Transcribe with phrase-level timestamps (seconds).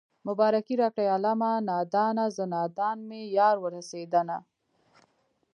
[0.27, 4.37] مبارکي راکړئ عالمه نادانه زه نادان مې يار ورسېدنه